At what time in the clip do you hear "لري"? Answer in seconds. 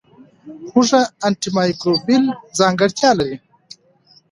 3.19-3.37